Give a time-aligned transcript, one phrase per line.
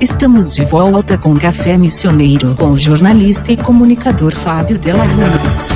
[0.00, 5.75] Estamos de volta com Café Missioneiro com o jornalista e comunicador Fábio Della Rua.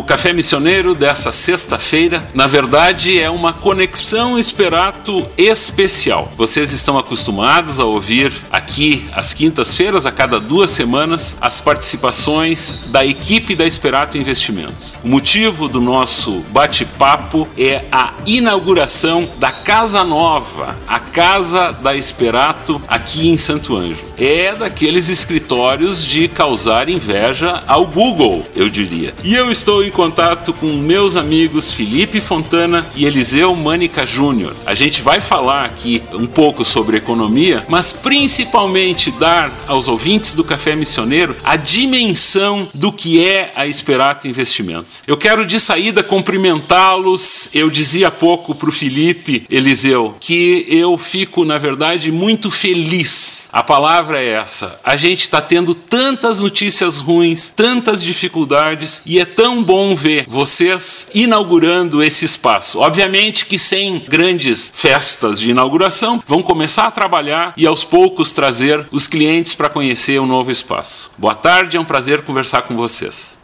[0.00, 6.32] O Café Missioneiro dessa sexta-feira, na verdade, é uma conexão Esperato especial.
[6.38, 13.04] Vocês estão acostumados a ouvir aqui às quintas-feiras, a cada duas semanas, as participações da
[13.04, 14.98] equipe da Esperato Investimentos.
[15.04, 22.80] O motivo do nosso bate-papo é a inauguração da Casa Nova, a Casa da Esperato
[22.88, 24.08] aqui em Santo Ângelo.
[24.16, 29.14] É daqueles escritórios de causar inveja ao Google, eu diria.
[29.22, 34.54] E eu estou em contato com meus amigos Felipe Fontana e Eliseu Mânica Júnior.
[34.64, 40.44] A gente vai falar aqui um pouco sobre economia, mas principalmente dar aos ouvintes do
[40.44, 45.02] Café Missioneiro a dimensão do que é a Esperato Investimentos.
[45.08, 47.50] Eu quero de saída cumprimentá-los.
[47.52, 53.48] Eu dizia há pouco para o Felipe Eliseu que eu fico, na verdade, muito feliz.
[53.52, 54.78] A palavra é essa.
[54.84, 61.08] A gente está tendo tantas notícias ruins, tantas dificuldades e é tão bom ver vocês
[61.14, 62.78] inaugurando esse espaço.
[62.78, 68.86] Obviamente que sem grandes festas de inauguração, vão começar a trabalhar e aos poucos trazer
[68.92, 71.10] os clientes para conhecer o novo espaço.
[71.16, 73.38] Boa tarde, é um prazer conversar com vocês.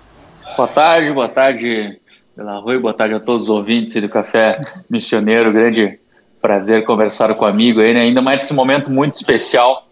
[0.57, 1.99] Boa tarde, boa tarde,
[2.37, 4.53] pela Rui, boa tarde a todos os ouvintes do Café
[4.89, 5.53] Missioneiro.
[5.53, 5.99] Grande
[6.41, 8.03] prazer conversar com o amigo aí, né?
[8.03, 9.89] ainda mais nesse momento muito especial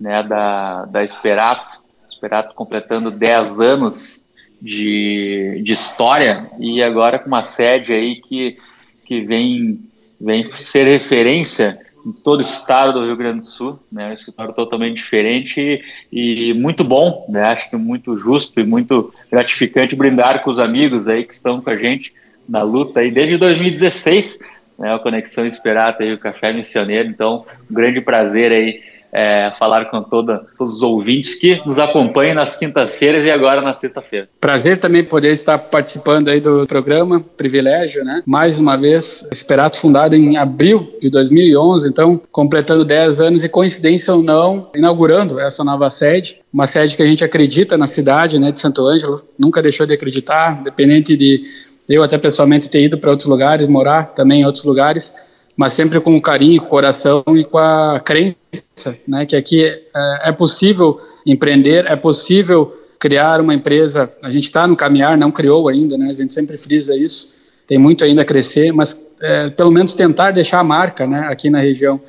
[0.00, 1.82] né, da, da Esperato.
[2.08, 4.27] Esperato completando 10 anos
[4.60, 8.58] de, de história e agora com uma sede aí que,
[9.04, 9.80] que vem,
[10.20, 14.10] vem ser referência em todo o estado do Rio Grande do Sul, né?
[14.10, 17.42] Um escritório totalmente diferente e, e, muito bom, né?
[17.44, 21.70] Acho que muito justo e muito gratificante brindar com os amigos aí que estão com
[21.70, 22.12] a gente
[22.48, 24.38] na luta aí desde 2016,
[24.78, 24.94] né?
[24.94, 27.08] A Conexão Esperata e o Café Missioneiro.
[27.08, 28.80] Então, um grande prazer aí
[29.12, 33.72] é, falar com toda, todos os ouvintes que nos acompanham nas quintas-feiras e agora na
[33.72, 34.28] sexta-feira.
[34.40, 38.22] Prazer também poder estar participando aí do programa, privilégio, né?
[38.26, 44.14] Mais uma vez, Esperato fundado em abril de 2011, então completando 10 anos e coincidência
[44.14, 48.52] ou não, inaugurando essa nova sede, uma sede que a gente acredita na cidade, né,
[48.52, 51.42] de Santo Ângelo, nunca deixou de acreditar, independente de
[51.88, 55.27] eu até pessoalmente ter ido para outros lugares, morar também em outros lugares,
[55.58, 60.32] mas sempre com carinho, com coração e com a crença, né, que aqui é, é
[60.32, 64.08] possível empreender, é possível criar uma empresa.
[64.22, 66.10] A gente está no caminhar, não criou ainda, né?
[66.10, 67.36] A gente sempre frisa isso.
[67.66, 71.50] Tem muito ainda a crescer, mas é, pelo menos tentar deixar a marca, né, aqui
[71.50, 72.00] na região.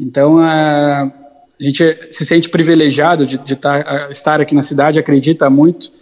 [0.00, 1.12] Então, é,
[1.60, 5.92] a gente se sente privilegiado de, de tar, estar aqui na cidade, acredita muito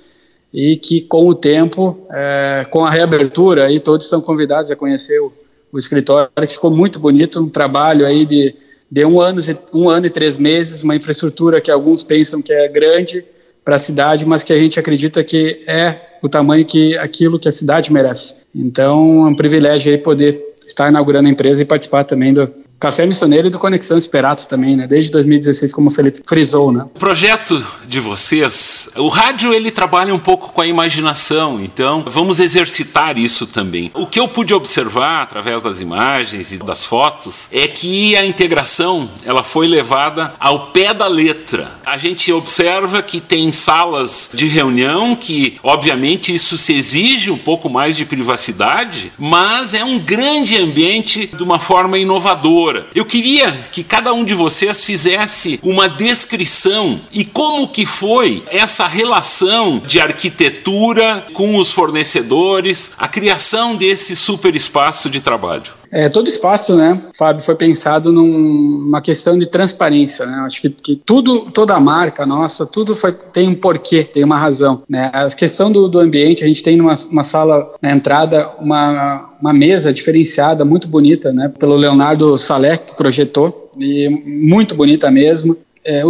[0.54, 5.18] e que com o tempo, é, com a reabertura, aí todos são convidados a conhecer
[5.20, 5.32] o,
[5.72, 8.54] o escritório, que ficou muito bonito, um trabalho aí de,
[8.90, 9.40] de um, ano,
[9.72, 13.24] um ano e três meses, uma infraestrutura que alguns pensam que é grande
[13.64, 17.48] para a cidade, mas que a gente acredita que é o tamanho que aquilo que
[17.48, 18.44] a cidade merece.
[18.54, 23.06] Então, é um privilégio aí poder estar inaugurando a empresa e participar também do, Café
[23.06, 24.88] Missioneiro e do Conexão Esperato também, né?
[24.88, 26.84] Desde 2016, como o Felipe frisou, né?
[26.92, 32.40] O projeto de vocês, o rádio ele trabalha um pouco com a imaginação, então vamos
[32.40, 33.88] exercitar isso também.
[33.94, 39.08] O que eu pude observar através das imagens e das fotos é que a integração
[39.24, 41.78] ela foi levada ao pé da letra.
[41.86, 47.70] A gente observa que tem salas de reunião que, obviamente, isso se exige um pouco
[47.70, 53.82] mais de privacidade, mas é um grande ambiente de uma forma inovadora eu queria que
[53.82, 61.26] cada um de vocês fizesse uma descrição e como que foi essa relação de arquitetura
[61.32, 65.81] com os fornecedores, a criação desse super espaço de trabalho.
[65.92, 70.38] É, todo espaço, né, Fábio, foi pensado numa questão de transparência, né?
[70.46, 74.38] Acho que, que, tudo, toda a marca nossa, tudo foi, tem um porquê, tem uma
[74.38, 75.10] razão, né?
[75.12, 79.52] A questão do, do ambiente, a gente tem numa uma sala na entrada uma, uma
[79.52, 84.08] mesa diferenciada, muito bonita, né, pelo Leonardo Salé, que projetou, e
[84.48, 85.58] muito bonita mesmo.
[85.84, 86.02] É,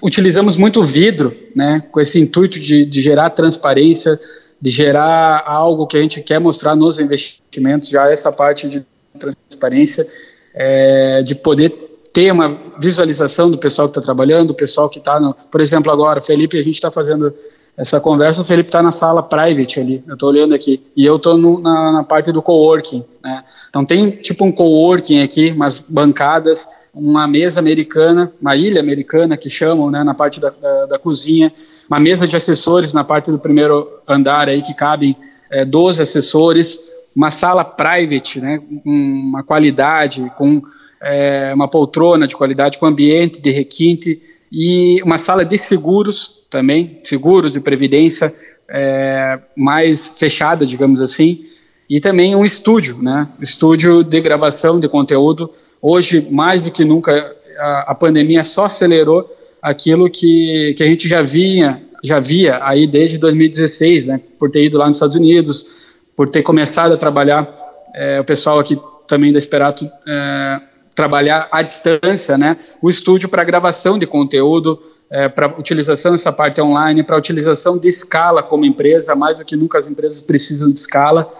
[0.00, 4.20] utilizamos muito vidro, né, com esse intuito de, de gerar transparência,
[4.60, 8.84] de gerar algo que a gente quer mostrar nos investimentos, já essa parte de
[9.18, 10.06] transparência,
[10.54, 11.70] é, de poder
[12.12, 15.20] ter uma visualização do pessoal que está trabalhando, do pessoal que está,
[15.50, 17.34] por exemplo, agora, Felipe, a gente está fazendo
[17.76, 21.16] essa conversa, o Felipe está na sala private ali, eu estou olhando aqui, e eu
[21.16, 23.42] estou na, na, parte do coworking, né?
[23.68, 29.50] Então tem tipo um coworking aqui, umas bancadas, uma mesa americana, uma ilha americana que
[29.50, 31.52] chamam, né, na parte da, da, da cozinha,
[31.90, 35.16] uma mesa de assessores na parte do primeiro andar aí que cabem
[35.50, 36.78] é, 12 assessores,
[37.14, 40.62] uma sala private, né, uma qualidade, com
[41.02, 44.20] é, uma poltrona de qualidade, com ambiente de requinte
[44.50, 48.34] e uma sala de seguros também, seguros de previdência
[48.68, 51.44] é, mais fechada, digamos assim,
[51.88, 55.50] e também um estúdio, né, estúdio de gravação de conteúdo.
[55.82, 61.06] Hoje, mais do que nunca, a, a pandemia só acelerou aquilo que, que a gente
[61.06, 65.83] já vinha, já via aí desde 2016, né, por ter ido lá nos Estados Unidos,
[66.16, 67.48] por ter começado a trabalhar,
[67.94, 70.60] é, o pessoal aqui também da Esperato, é,
[70.94, 74.80] trabalhar à distância, né, o estúdio para gravação de conteúdo,
[75.10, 79.56] é, para utilização dessa parte online, para utilização de escala como empresa, mais do que
[79.56, 81.30] nunca as empresas precisam de escala.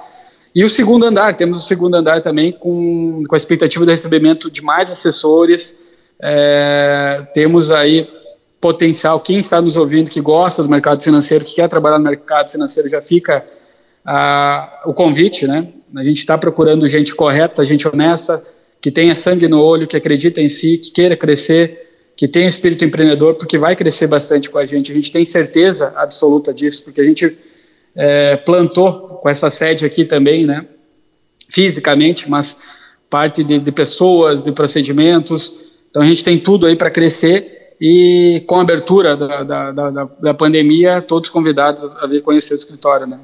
[0.54, 4.50] E o segundo andar, temos o segundo andar também com, com a expectativa de recebimento
[4.50, 5.80] de mais assessores,
[6.20, 8.08] é, temos aí
[8.60, 12.50] potencial, quem está nos ouvindo que gosta do mercado financeiro, que quer trabalhar no mercado
[12.50, 13.44] financeiro, já fica
[14.04, 15.68] a, o convite, né?
[15.96, 18.44] A gente está procurando gente correta, gente honesta,
[18.80, 22.84] que tenha sangue no olho, que acredita em si, que queira crescer, que tenha espírito
[22.84, 24.92] empreendedor, porque vai crescer bastante com a gente.
[24.92, 27.36] A gente tem certeza absoluta disso, porque a gente
[27.94, 30.66] é, plantou com essa sede aqui também, né?
[31.48, 32.58] Fisicamente, mas
[33.08, 35.54] parte de, de pessoas, de procedimentos.
[35.88, 40.04] Então a gente tem tudo aí para crescer e com a abertura da, da, da,
[40.04, 43.18] da pandemia, todos convidados a vir conhecer o escritório, né?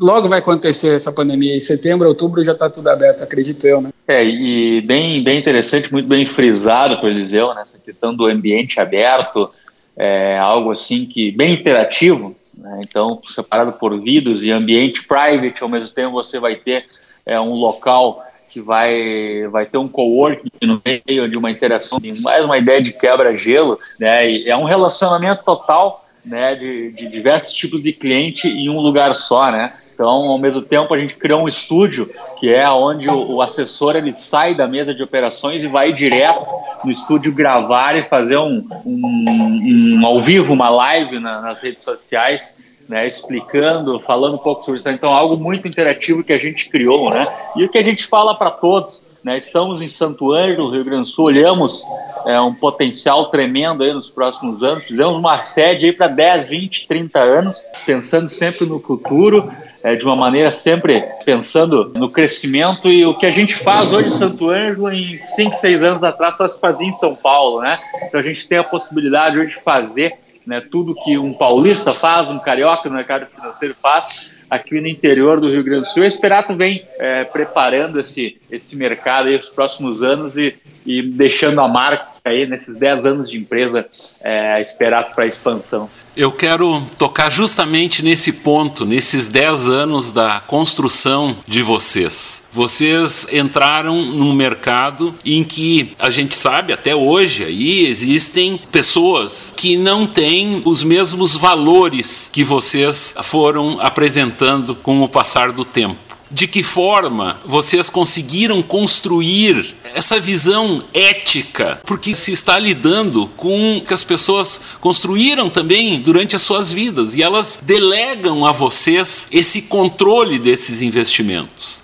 [0.00, 1.56] Logo vai acontecer essa pandemia.
[1.56, 3.90] Em setembro, outubro já está tudo aberto, acredito eu, né?
[4.06, 8.80] É, e bem, bem interessante, muito bem frisado por Eliseu, nessa né, questão do ambiente
[8.80, 9.50] aberto,
[9.96, 12.80] é algo assim que bem interativo, né?
[12.82, 16.86] então separado por vidros e ambiente private, ao mesmo tempo você vai ter
[17.24, 22.44] é, um local que vai, vai ter um coworking no meio de uma interação, mais
[22.44, 24.42] uma ideia de quebra-gelo, né?
[24.42, 29.50] É um relacionamento total né, de, de diversos tipos de cliente em um lugar só,
[29.50, 29.74] né?
[29.94, 33.94] Então, ao mesmo tempo, a gente criou um estúdio que é onde o, o, assessor
[33.94, 36.44] ele sai da mesa de operações e vai direto
[36.84, 41.82] no estúdio gravar e fazer um, um, um ao vivo, uma live na, nas redes
[41.82, 42.58] sociais,
[42.88, 44.88] né, explicando, falando um pouco sobre isso.
[44.88, 47.28] Então, algo muito interativo que a gente criou, né?
[47.54, 49.38] E o que a gente fala para todos né?
[49.38, 51.84] Estamos em Ângelo, Rio Grande do Sul, olhamos
[52.26, 54.84] é, um potencial tremendo aí nos próximos anos.
[54.84, 59.50] Fizemos uma sede aí para 10, 20, 30 anos, pensando sempre no futuro,
[59.82, 62.88] é, de uma maneira sempre pensando no crescimento.
[62.88, 66.36] E o que a gente faz hoje em Santo Ângelo, em 5, 6 anos atrás,
[66.36, 67.60] só se fazia em São Paulo.
[67.60, 67.78] Né?
[68.04, 70.14] Então a gente tem a possibilidade hoje de fazer
[70.46, 75.40] né, tudo que um paulista faz, um carioca no mercado financeiro faz, aqui no interior
[75.40, 76.02] do Rio Grande do Sul.
[76.02, 80.54] A Esperato vem é, preparando esse, esse mercado aí os próximos anos e,
[80.84, 83.86] e deixando a marca aí nesses 10 anos de empresa
[84.20, 85.90] é, Esperato para expansão.
[86.16, 92.42] Eu quero tocar justamente nesse ponto, nesses 10 anos da construção de vocês.
[92.52, 99.76] Vocês entraram num mercado em que a gente sabe até hoje aí existem pessoas que
[99.76, 106.46] não têm os mesmos valores que vocês foram apresentando com o passar do tempo de
[106.46, 113.92] que forma vocês conseguiram construir essa visão ética, porque se está lidando com o que
[113.92, 120.38] as pessoas construíram também durante as suas vidas e elas delegam a vocês esse controle
[120.38, 121.81] desses investimentos.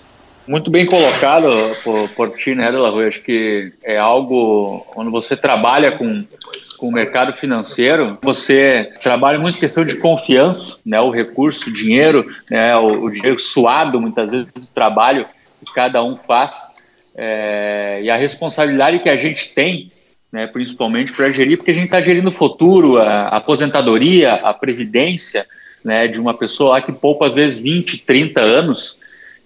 [0.49, 1.51] Muito bem colocado
[1.85, 3.07] por, por né, Delarue?
[3.07, 6.25] Acho que é algo, quando você trabalha com,
[6.79, 12.27] com o mercado financeiro, você trabalha muito questão de confiança, né, o recurso, o dinheiro,
[12.51, 15.27] né, o, o dinheiro suado, muitas vezes, o trabalho
[15.63, 16.55] que cada um faz,
[17.15, 19.93] é, e a responsabilidade que a gente tem,
[20.33, 24.55] né, principalmente para gerir, porque a gente está gerindo o futuro, a, a aposentadoria, a
[24.55, 25.47] previdência,
[25.85, 28.99] né, de uma pessoa lá que poupa às vezes 20, 30 anos,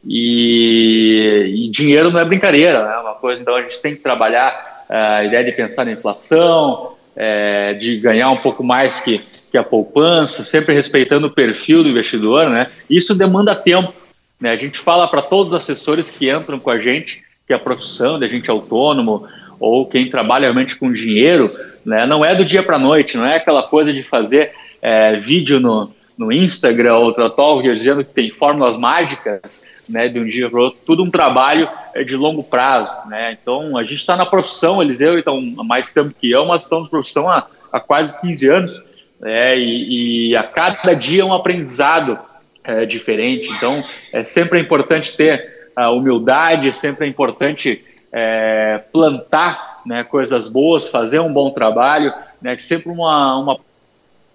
[0.04, 2.97] e, e, dinheiro não é brincadeira, né?
[2.99, 6.94] Uma coisa, então a gente tem que trabalhar uh, a ideia de pensar na inflação,
[7.16, 11.88] é, de ganhar um pouco mais que, que a poupança, sempre respeitando o perfil do
[11.88, 12.64] investidor, né?
[12.90, 13.92] Isso demanda tempo.
[14.40, 14.50] Né?
[14.50, 18.18] A gente fala para todos os assessores que entram com a gente que a profissão
[18.18, 19.26] de agente autônomo
[19.61, 21.49] ou quem trabalha realmente com dinheiro,
[21.85, 22.06] né?
[22.06, 25.92] Não é do dia para noite, não é aquela coisa de fazer é, vídeo no,
[26.16, 30.62] no Instagram ou tal, dizendo que tem fórmulas mágicas, né, de um dia para o
[30.64, 34.83] outro, tudo um trabalho é, de longo prazo, né, então a gente está na profissão,
[34.83, 38.49] Eliseu então há mais tempo que eu, mas estamos na profissão há, há quase 15
[38.49, 38.85] anos,
[39.21, 42.19] né, e, e, a cada dia é um aprendizado
[42.64, 50.04] é, diferente, então é sempre importante ter a humildade, sempre é importante é, plantar né,
[50.04, 53.59] coisas boas, fazer um bom trabalho, né, sempre uma, uma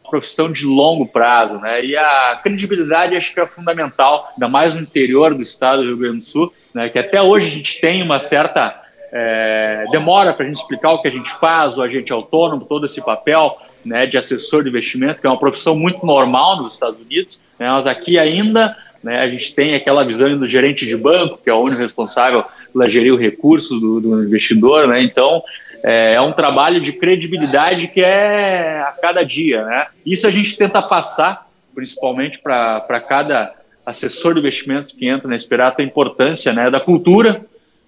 [0.10, 1.84] profissão de longo prazo, né?
[1.86, 5.98] E a credibilidade acho que é fundamental, ainda mais no interior do estado do Rio
[5.98, 6.90] Grande do Sul, né?
[6.90, 11.02] Que até hoje a gente tem uma certa é, demora para a gente explicar o
[11.02, 15.22] que a gente faz, o agente autônomo, todo esse papel né, de assessor de investimento,
[15.22, 19.30] que é uma profissão muito normal nos Estados Unidos, né, mas aqui ainda né, a
[19.30, 23.14] gente tem aquela visão do gerente de banco, que é o único responsável pela gerir
[23.14, 25.42] os recursos do, do investidor, né, então
[25.84, 29.64] é, é, um trabalho de credibilidade que é a cada dia.
[29.64, 33.54] Né, isso a gente tenta passar, principalmente para cada
[33.86, 37.42] assessor de investimentos que entra na Esperato, a importância né, da cultura,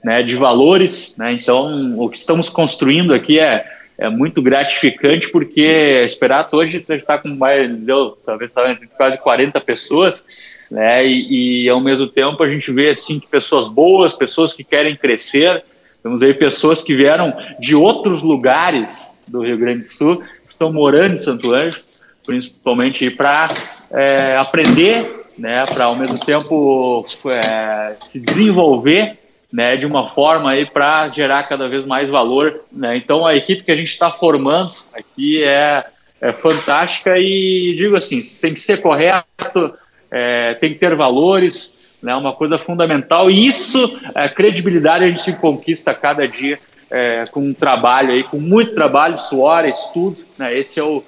[0.04, 1.16] né, de valores.
[1.18, 1.34] Né?
[1.34, 3.66] Então, o que estamos construindo aqui é,
[3.98, 9.60] é muito gratificante, porque a Esperato hoje está com mais, dizer, talvez tá quase 40
[9.60, 10.26] pessoas,
[10.72, 11.06] né?
[11.06, 14.96] E, e, ao mesmo tempo a gente vê assim que pessoas boas, pessoas que querem
[14.96, 15.64] crescer,
[16.02, 21.14] temos aí pessoas que vieram de outros lugares do Rio Grande do Sul, estão morando
[21.14, 21.82] em Santo Anjo,
[22.26, 23.50] principalmente para
[23.92, 25.64] é, aprender, né?
[25.66, 29.18] Para ao mesmo tempo é, se desenvolver
[29.52, 32.62] né, de uma forma aí para gerar cada vez mais valor.
[32.72, 32.98] Né?
[32.98, 35.86] Então a equipe que a gente está formando aqui é,
[36.22, 39.74] é fantástica e digo assim, tem que ser correto,
[40.12, 43.30] é, tem que ter valores, né, uma coisa fundamental.
[43.30, 43.80] E isso,
[44.16, 49.18] é, credibilidade a gente conquista cada dia é, com um trabalho aí, com muito trabalho,
[49.18, 50.22] suor, estudo.
[50.38, 51.04] Né, esse é o,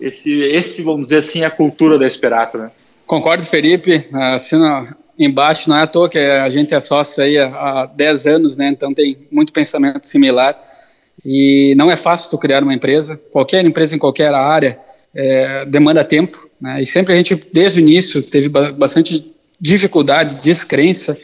[0.00, 2.58] esse, esse vamos dizer assim, é a cultura da Esperato.
[2.58, 2.70] Né?
[3.06, 4.08] Concordo, Felipe.
[4.12, 7.46] Assino embaixo, não é à toa que a gente é sócio aí há,
[7.82, 8.68] há 10 anos, né?
[8.68, 10.60] Então tem muito pensamento similar.
[11.24, 13.20] E não é fácil tu criar uma empresa.
[13.30, 14.78] Qualquer empresa em qualquer área
[15.14, 16.82] é, demanda tempo, né?
[16.82, 19.32] E sempre a gente, desde o início, teve bastante
[19.62, 21.16] dificuldade, descrença,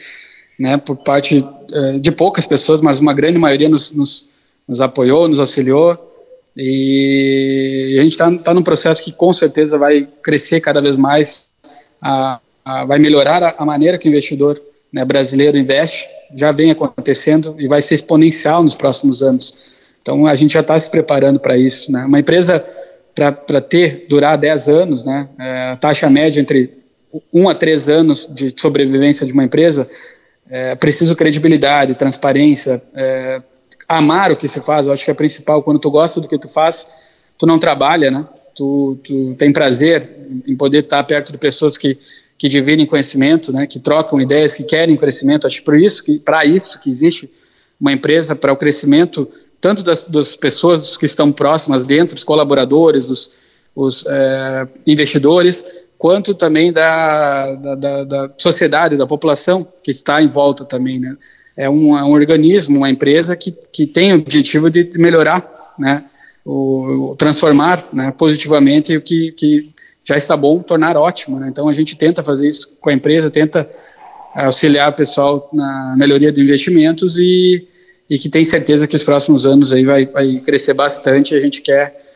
[0.57, 0.77] né?
[0.77, 4.29] Por parte é, de poucas pessoas, mas uma grande maioria nos, nos,
[4.65, 6.05] nos apoiou, nos auxiliou.
[6.55, 11.53] E a gente está tá num processo que com certeza vai crescer cada vez mais.
[12.01, 12.39] A,
[12.87, 17.67] vai melhorar a, a, maneira que o investidor né, brasileiro investe, já vem acontecendo e
[17.67, 19.79] vai ser exponencial nos próximos anos.
[20.01, 21.91] Então a gente já está se preparando para isso.
[21.91, 22.05] Né?
[22.05, 22.63] Uma empresa
[23.13, 26.78] para ter, durar 10 anos, né, é, a taxa média entre
[27.33, 29.89] 1 a 3 anos de sobrevivência de uma empresa,
[30.49, 33.41] é preciso credibilidade, transparência, é,
[33.87, 35.63] amar o que se faz, eu acho que é principal.
[35.63, 36.87] Quando tu gosta do que tu faz,
[37.37, 38.27] tu não trabalha, né?
[38.55, 40.09] Tu, tu tem prazer
[40.45, 41.97] em poder estar perto de pessoas que
[42.39, 45.45] que dividem conhecimento, né, que trocam ideias, que querem crescimento.
[45.45, 47.29] Acho que por isso que para isso que existe
[47.79, 53.07] uma empresa para o crescimento tanto das, das, pessoas que estão próximas dentro, dos colaboradores,
[53.07, 53.31] dos
[53.75, 55.65] os, é, investidores,
[55.99, 61.17] quanto também da, da, da, da, sociedade, da população que está em volta também, né?
[61.57, 66.05] É um, é um organismo, uma empresa que, que tem o objetivo de melhorar, né?
[66.45, 69.73] O, o transformar né, positivamente o que, que
[70.05, 71.37] já está bom, tornar ótimo.
[71.37, 71.49] Né?
[71.49, 73.69] Então a gente tenta fazer isso com a empresa, tenta
[74.33, 77.67] auxiliar o pessoal na melhoria de investimentos e,
[78.09, 81.35] e que tem certeza que os próximos anos aí vai, vai crescer bastante.
[81.35, 82.08] A gente quer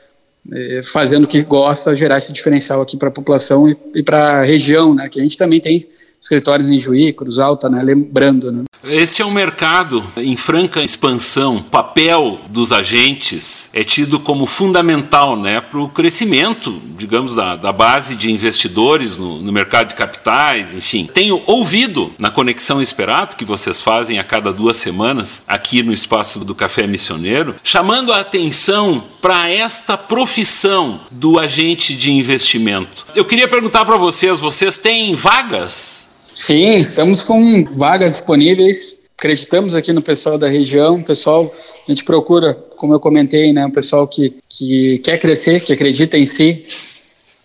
[0.92, 4.44] fazendo o que gosta gerar esse diferencial aqui para a população e, e para a
[4.44, 5.08] região, né?
[5.10, 5.86] Que a gente também tem
[6.22, 7.82] escritórios em Juí, Cruz Alta, né?
[7.82, 8.64] Lembrando, né?
[8.84, 11.58] Esse é um mercado em franca expansão.
[11.58, 17.72] O papel dos agentes é tido como fundamental né, para o crescimento, digamos, da, da
[17.72, 21.10] base de investidores no, no, mercado de capitais, enfim.
[21.12, 26.44] Tenho ouvido na Conexão Esperato, que vocês fazem a cada duas semanas, aqui no espaço
[26.44, 33.06] do Café Missioneiro, chamando a atenção para esta profissão do agente de investimento.
[33.16, 39.04] Eu queria perguntar para vocês: vocês têm vagas Sim, estamos com vagas disponíveis.
[39.16, 41.54] Acreditamos aqui no pessoal da região, pessoal,
[41.88, 46.18] a gente procura, como eu comentei, né, um pessoal que, que quer crescer, que acredita
[46.18, 46.66] em si,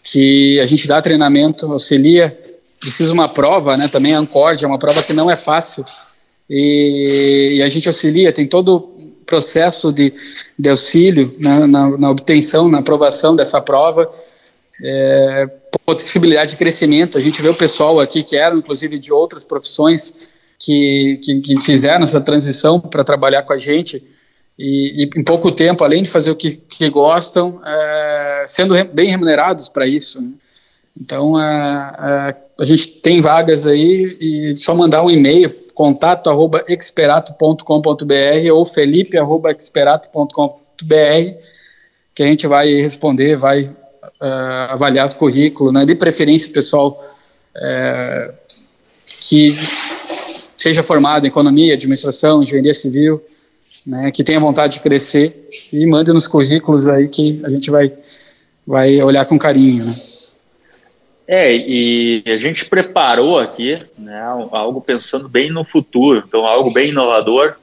[0.02, 2.36] que a gente dá treinamento, auxilia,
[2.80, 5.84] precisa uma prova, né, também a Ancord é uma prova que não é fácil,
[6.48, 10.12] e, e a gente auxilia, tem todo o processo de,
[10.58, 14.10] de auxílio né, na, na obtenção, na aprovação dessa prova,
[14.82, 15.46] é,
[15.84, 17.18] possibilidade de crescimento.
[17.18, 21.60] A gente vê o pessoal aqui que eram, inclusive, de outras profissões que, que, que
[21.60, 24.02] fizeram essa transição para trabalhar com a gente
[24.58, 29.08] e, e, em pouco tempo, além de fazer o que, que gostam, é, sendo bem
[29.08, 30.20] remunerados para isso.
[30.20, 30.30] Né?
[31.00, 36.64] Então, é, é, a gente tem vagas aí e só mandar um e-mail contato arroba
[36.68, 41.38] experato.com.br ou felipe arroba experato.com.br
[42.12, 43.70] que a gente vai responder, vai
[44.20, 45.84] uh, avaliar os currículos, né?
[45.84, 47.04] de preferência pessoal
[47.56, 48.32] uh,
[49.20, 49.54] que
[50.56, 53.22] seja formado em economia, administração, engenharia civil,
[53.86, 57.92] né, que tenha vontade de crescer e mande nos currículos aí que a gente vai
[58.66, 59.94] vai olhar com carinho, né?
[61.26, 64.18] É, e a gente preparou aqui né,
[64.50, 67.56] algo pensando bem no futuro, então algo bem inovador.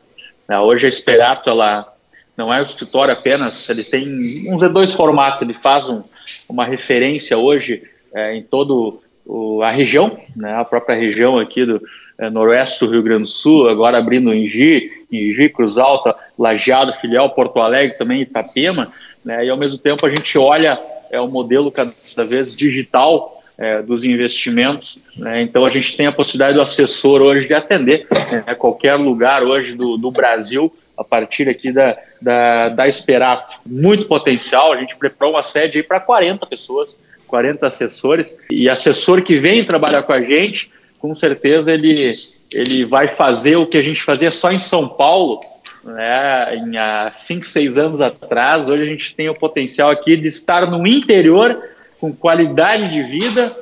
[0.48, 1.95] Né, hoje a Esperato, ela
[2.38, 6.04] não é o escritório apenas, ele tem uns dois formatos, ele faz um,
[6.50, 11.82] uma referência hoje é, em todo o, a região, né, a própria região aqui do
[12.18, 16.16] é, noroeste do Rio Grande do Sul, agora abrindo em Gi, em Gi, Cruz Alta,
[16.38, 18.92] Lajeado, filial Porto Alegre, também Itapema,
[19.24, 23.82] né, e ao mesmo tempo a gente olha é, o modelo cada vez digital é,
[23.82, 25.00] dos investimentos.
[25.18, 25.42] Né?
[25.42, 29.74] Então a gente tem a possibilidade do assessor hoje de atender né, qualquer lugar hoje
[29.74, 33.60] do, do Brasil a partir aqui da, da, da Esperato.
[33.64, 39.36] Muito potencial, a gente preparou uma sede para 40 pessoas, 40 assessores, e assessor que
[39.36, 42.08] vem trabalhar com a gente, com certeza ele,
[42.52, 45.40] ele vai fazer o que a gente fazia só em São Paulo,
[45.84, 48.70] né, em, há 5, 6 anos atrás.
[48.70, 51.62] Hoje a gente tem o potencial aqui de estar no interior
[52.02, 53.56] com qualidade de vida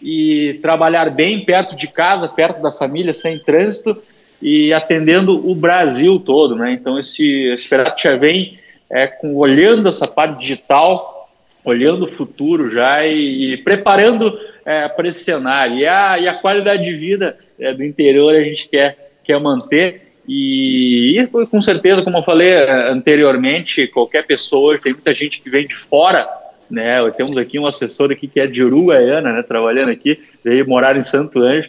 [0.00, 4.00] e trabalhar bem perto de casa, perto da família, sem trânsito
[4.44, 6.70] e atendendo o Brasil todo, né?
[6.72, 8.58] Então esse Esperato já vem
[8.92, 11.30] é, com, olhando essa parte digital,
[11.64, 15.78] olhando o futuro já e, e preparando é, para esse cenário.
[15.78, 20.02] E a, e a qualidade de vida é, do interior a gente quer, quer manter.
[20.28, 25.48] E, e, com certeza, como eu falei é, anteriormente, qualquer pessoa, tem muita gente que
[25.48, 26.28] vem de fora
[26.70, 26.98] né?
[27.12, 29.42] Temos aqui um assessor aqui que é de Uruguaiana, né?
[29.42, 31.68] Trabalhando aqui, veio morar em Santo Anjo,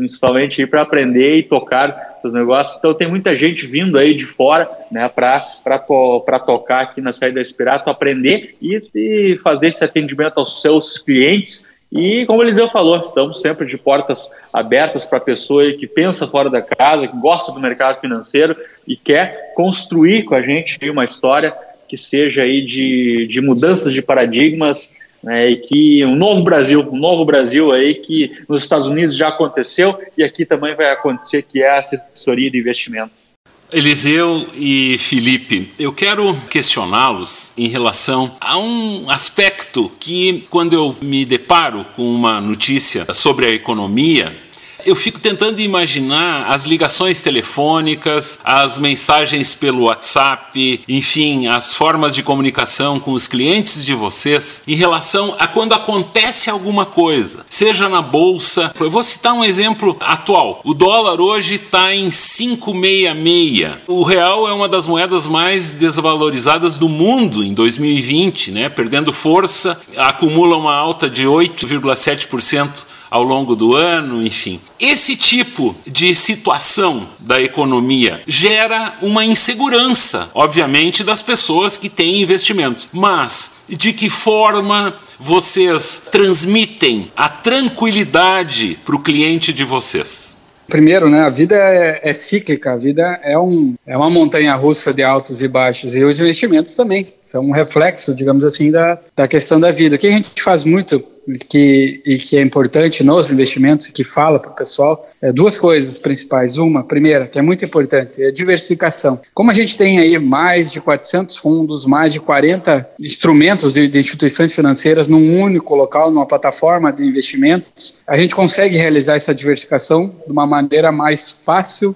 [0.00, 2.78] principalmente para aprender e tocar os negócios.
[2.78, 5.06] Então tem muita gente vindo aí de fora, né?
[5.10, 10.62] Para para tocar aqui na saída da Espirato, aprender e, e fazer esse atendimento aos
[10.62, 11.68] seus clientes.
[11.92, 16.26] E como o Eliseu falou, estamos sempre de portas abertas para a pessoa que pensa
[16.26, 18.56] fora da casa, que gosta do mercado financeiro
[18.88, 21.54] e quer construir com a gente uma história
[21.88, 26.98] que seja aí de, de mudanças de paradigmas né, e que um novo Brasil, um
[26.98, 31.62] novo Brasil aí que nos Estados Unidos já aconteceu e aqui também vai acontecer, que
[31.62, 33.30] é a assessoria de investimentos.
[33.72, 41.24] Eliseu e Felipe, eu quero questioná-los em relação a um aspecto que, quando eu me
[41.24, 44.34] deparo com uma notícia sobre a economia,
[44.84, 52.22] eu fico tentando imaginar as ligações telefônicas, as mensagens pelo WhatsApp, enfim, as formas de
[52.22, 58.02] comunicação com os clientes de vocês em relação a quando acontece alguma coisa, seja na
[58.02, 58.72] bolsa.
[58.78, 60.60] Eu vou citar um exemplo atual.
[60.64, 63.80] O dólar hoje está em 566.
[63.86, 68.68] O real é uma das moedas mais desvalorizadas do mundo em 2020, né?
[68.68, 74.60] Perdendo força, acumula uma alta de 8,7% ao longo do ano, enfim.
[74.78, 82.88] Esse tipo de situação da economia gera uma insegurança, obviamente, das pessoas que têm investimentos.
[82.92, 90.40] Mas de que forma vocês transmitem a tranquilidade para o cliente de vocês?
[90.70, 94.94] Primeiro, né, a vida é, é, cíclica, a vida é, um, é uma montanha russa
[94.94, 99.26] de altos e baixos, e os investimentos também são um reflexo, digamos assim, da, da
[99.26, 99.96] questão da vida.
[99.96, 101.04] O que a gente faz muito
[101.48, 105.56] que, e que é importante nos investimentos e que fala para o pessoal é duas
[105.56, 106.56] coisas principais.
[106.56, 109.20] Uma, primeira, que é muito importante, é a diversificação.
[109.34, 113.98] Como a gente tem aí mais de 400 fundos, mais de 40 instrumentos de, de
[113.98, 120.14] instituições financeiras num único local, numa plataforma de investimentos, a gente consegue realizar essa diversificação
[120.24, 121.94] de uma maneira mais fácil,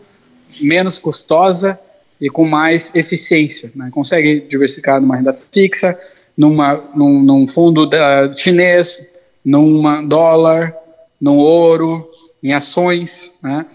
[0.61, 1.79] menos custosa
[2.21, 3.73] e com mais eficiência.
[3.75, 3.89] Né?
[3.91, 5.99] Consegue diversificar numa renda fixa,
[6.37, 9.14] numa, num, num fundo da, chinês,
[9.45, 10.75] num dólar,
[11.21, 12.09] num ouro,
[12.43, 13.33] em ações.
[13.43, 13.67] Né?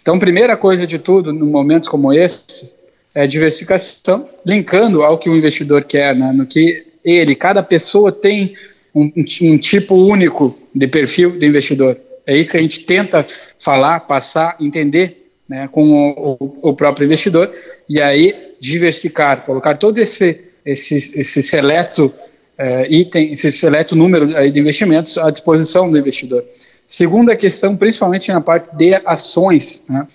[0.00, 2.74] Então, primeira coisa de tudo, em momentos como esse,
[3.14, 6.32] é diversificação, linkando ao que o investidor quer, né?
[6.32, 8.54] no que ele, cada pessoa tem
[8.94, 11.98] um, um, tipo único de perfil de investidor.
[12.26, 13.26] É isso que a gente tenta
[13.58, 17.52] falar, passar, entender né, com o, o, próprio investidor,
[17.88, 22.12] e aí diversificar, colocar todo esse, esse, esse seleto
[22.56, 26.44] é, item, esse seleto número aí de investimentos à disposição do investidor.
[26.86, 30.06] Segunda questão, principalmente na parte de ações, né,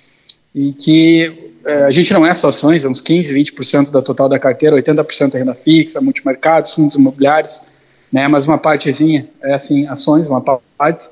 [0.54, 4.30] e que é, a gente não é só ações, é uns 15, 20% da total
[4.30, 7.68] da carteira, 80% é renda fixa, multimercados, fundos imobiliários,
[8.12, 11.08] né, mas uma partezinha é assim, ações, uma parte.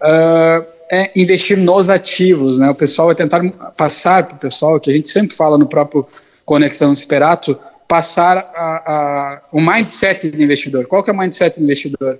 [0.00, 2.68] Uh, é investir nos ativos, né?
[2.68, 3.40] O pessoal é tentar
[3.74, 6.06] passar para o pessoal, que a gente sempre fala no próprio
[6.44, 7.58] Conexão Esperato,
[7.92, 10.86] passar a, a, o mindset do investidor.
[10.86, 12.18] Qual que é o mindset do investidor?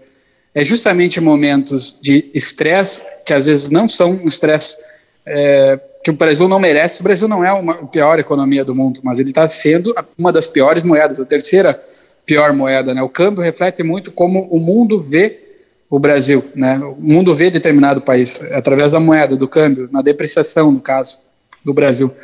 [0.54, 4.76] É justamente momentos de estresse, que às vezes não são um estresse
[5.24, 7.00] é, que o Brasil não merece.
[7.00, 10.30] O Brasil não é uma, a pior economia do mundo, mas ele está sendo uma
[10.30, 11.82] das piores moedas, a terceira
[12.26, 13.00] pior moeda, né?
[13.00, 15.40] O câmbio reflete muito como o mundo vê
[15.88, 16.78] o Brasil, né?
[16.80, 21.20] O mundo vê determinado país através da moeda, do câmbio, na depreciação, no caso
[21.64, 22.14] do Brasil.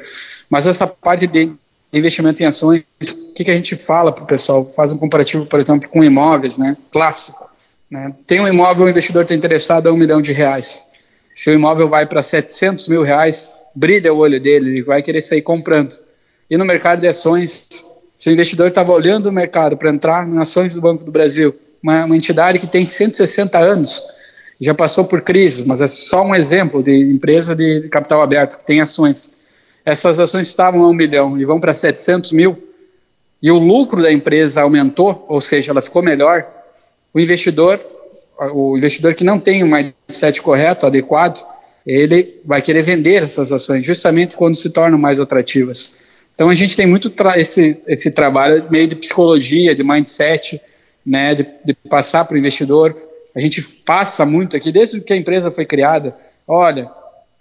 [0.51, 1.51] Mas essa parte de
[1.93, 4.71] investimento em ações, o que, que a gente fala para o pessoal?
[4.77, 6.77] Faz um comparativo, por exemplo, com imóveis, né?
[6.93, 7.49] Clássico.
[7.91, 8.13] Né?
[8.27, 10.93] Tem um imóvel, o investidor está interessado a um milhão de reais.
[11.35, 15.23] Se o imóvel vai para 700 mil reais, brilha o olho dele, ele vai querer
[15.23, 15.97] sair comprando.
[16.51, 17.69] E no mercado de ações,
[18.17, 21.55] se o investidor estava olhando o mercado para entrar em ações do Banco do Brasil,
[21.83, 24.03] uma, uma entidade que tem 160 anos,
[24.61, 28.67] já passou por crises, mas é só um exemplo de empresa de capital aberto que
[28.67, 29.38] tem ações
[29.89, 32.63] essas ações estavam a um milhão e vão para 700 mil,
[33.43, 36.47] e o lucro da empresa aumentou, ou seja, ela ficou melhor,
[37.15, 37.81] o investidor,
[38.53, 41.43] o investidor que não tem um mindset correto, adequado,
[41.87, 45.95] ele vai querer vender essas ações justamente quando se tornam mais atrativas.
[46.35, 50.61] Então a gente tem muito esse, esse trabalho meio de psicologia, de mindset,
[51.05, 52.95] né, de, de passar para o investidor.
[53.35, 56.15] A gente passa muito aqui, desde que a empresa foi criada,
[56.47, 56.91] olha,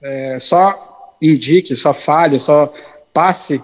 [0.01, 0.86] é, só
[1.21, 2.73] indique, só fale, só
[3.13, 3.61] passe uh,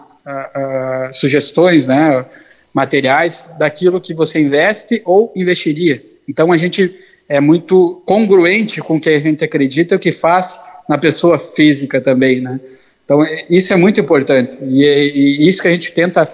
[1.10, 2.26] uh, sugestões, né,
[2.74, 6.04] materiais daquilo que você investe ou investiria.
[6.28, 6.94] Então a gente
[7.30, 11.38] é muito congruente com o que a gente acredita e o que faz na pessoa
[11.38, 12.60] física também, né?
[13.04, 16.30] Então isso é muito importante e, e isso que a gente tenta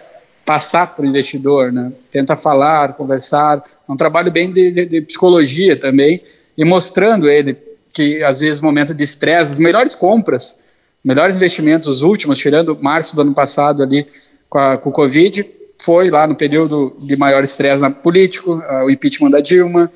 [0.46, 1.92] passar para o investidor, né?
[2.10, 6.22] Tenta falar, conversar, é um trabalho bem de, de, de psicologia também
[6.58, 7.58] e mostrando ele
[7.94, 10.60] que às vezes momento de estresse, as melhores compras
[11.04, 14.08] melhores investimentos, os últimos, tirando março do ano passado ali
[14.50, 15.46] com, a, com o Covid,
[15.82, 19.92] foi lá no período de maior estresse político, uh, o impeachment da Dilma.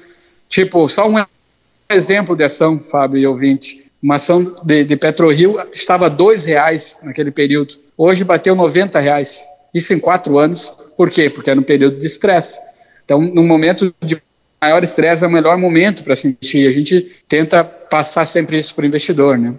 [0.47, 1.23] Tipo, só um
[1.89, 3.91] exemplo de ação, Fábio e ouvinte.
[4.01, 7.75] Uma ação de, de PetroRio estava dois reais naquele período.
[7.97, 9.43] Hoje bateu 90 reais.
[9.73, 10.69] Isso em quatro anos.
[10.95, 11.29] Por quê?
[11.29, 12.59] Porque é no período de estresse.
[13.03, 14.21] Então, no momento de
[14.61, 16.67] maior estresse, é o melhor momento para se investir.
[16.67, 19.53] A gente tenta passar sempre isso para o investidor, né?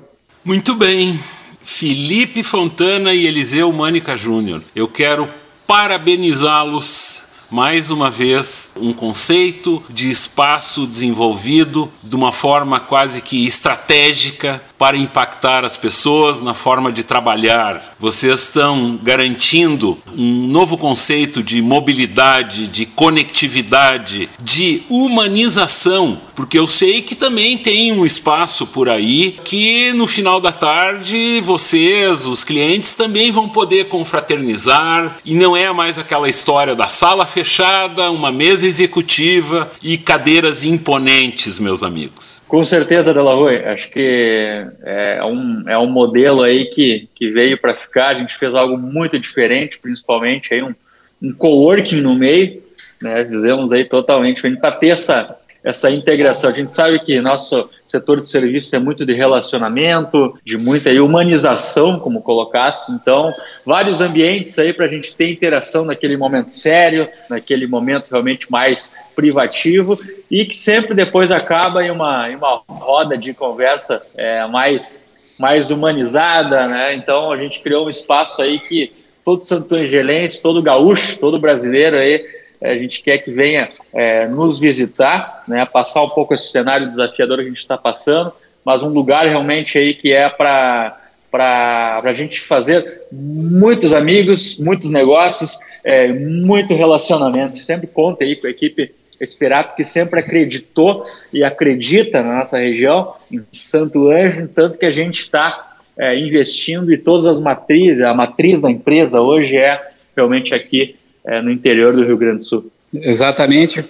[0.44, 1.18] Muito bem.
[1.62, 4.62] Felipe Fontana e Eliseu Mânica Júnior.
[4.76, 5.26] Eu quero
[5.66, 14.62] parabenizá-los mais uma vez, um conceito de espaço desenvolvido de uma forma quase que estratégica
[14.84, 17.94] para impactar as pessoas na forma de trabalhar.
[17.98, 27.00] Vocês estão garantindo um novo conceito de mobilidade, de conectividade, de humanização, porque eu sei
[27.00, 32.94] que também tem um espaço por aí que no final da tarde vocês, os clientes,
[32.94, 38.66] também vão poder confraternizar e não é mais aquela história da sala fechada, uma mesa
[38.66, 42.42] executiva e cadeiras imponentes, meus amigos.
[42.46, 43.64] Com certeza, Delaroy.
[43.64, 48.08] Acho que é um, é um modelo aí que, que veio para ficar.
[48.08, 50.74] A gente fez algo muito diferente, principalmente aí um,
[51.22, 52.62] um coworking no meio.
[53.00, 53.24] Né?
[53.24, 56.50] Fizemos aí totalmente para ter essa, essa integração.
[56.50, 61.98] A gente sabe que nosso setor de serviços é muito de relacionamento, de muita humanização,
[61.98, 62.92] como colocasse.
[62.92, 63.32] Então,
[63.64, 68.94] vários ambientes aí para a gente ter interação naquele momento sério, naquele momento realmente mais
[69.14, 69.98] privativo
[70.30, 75.70] e que sempre depois acaba em uma, em uma roda de conversa é, mais, mais
[75.70, 76.94] humanizada, né?
[76.94, 78.92] Então, a gente criou um espaço aí que
[79.24, 82.24] todo santo angelense, todo gaúcho, todo brasileiro aí
[82.60, 86.88] é, a gente quer que venha é, nos visitar, né, passar um pouco esse cenário
[86.88, 88.32] desafiador que a gente está passando,
[88.64, 91.00] mas um lugar realmente aí que é para
[91.30, 97.58] para a gente fazer muitos amigos, muitos negócios, é, muito relacionamento.
[97.58, 103.14] Sempre conta aí com a equipe Esperato, que sempre acreditou e acredita na nossa região,
[103.30, 108.12] em Santo Anjo, tanto que a gente está é, investindo em todas as matrizes, a
[108.12, 109.80] matriz da empresa hoje é
[110.16, 112.70] realmente aqui é, no interior do Rio Grande do Sul.
[112.92, 113.84] Exatamente.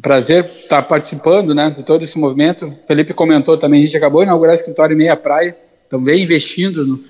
[0.00, 2.66] Prazer estar participando né, de todo esse movimento.
[2.66, 5.56] O Felipe comentou também, a gente acabou de inaugurar o escritório em Meia Praia,
[5.86, 7.00] então vem investindo no,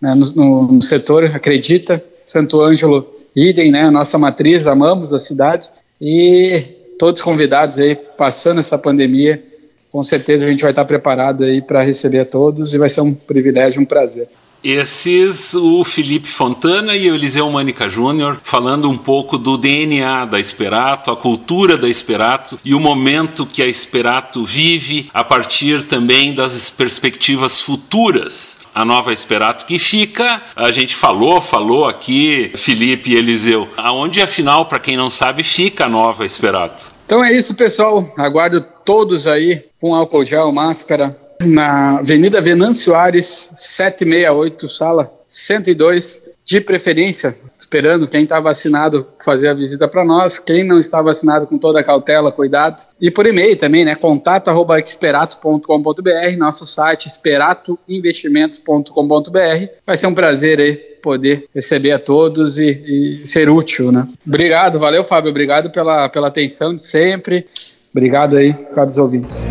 [0.00, 2.02] né, no, no, setor, acredita.
[2.24, 5.68] Santo Ângelo, idem, né, nossa matriz, amamos a cidade.
[6.00, 6.64] E
[7.00, 9.42] todos convidados aí, passando essa pandemia,
[9.90, 13.00] com certeza a gente vai estar preparado aí para receber a todos e vai ser
[13.00, 14.28] um privilégio, um prazer.
[14.62, 20.38] Esses, o Felipe Fontana e o Eliseu Mânica Júnior, falando um pouco do DNA da
[20.38, 26.34] Esperato, a cultura da Esperato e o momento que a Esperato vive a partir também
[26.34, 28.58] das perspectivas futuras.
[28.74, 34.66] A nova Esperato que fica, a gente falou, falou aqui, Felipe e Eliseu, aonde afinal,
[34.66, 36.92] para quem não sabe, fica a nova Esperato.
[37.06, 38.08] Então é isso, pessoal.
[38.16, 46.60] Aguardo todos aí com álcool gel, máscara, na Avenida Venâncio Ares, 768, sala 102, de
[46.60, 51.56] preferência, esperando quem está vacinado fazer a visita para nós, quem não está vacinado com
[51.56, 52.82] toda a cautela, cuidado.
[53.00, 53.94] E por e-mail também, né?
[53.94, 59.68] contato@experato.com.br, nosso site esperatoinvestimentos.com.br.
[59.86, 64.06] Vai ser um prazer aí poder receber a todos e, e, ser útil, né?
[64.26, 65.30] Obrigado, valeu, Fábio.
[65.30, 67.46] Obrigado pela, pela atenção de sempre.
[67.94, 69.46] Obrigado aí, caros ouvintes.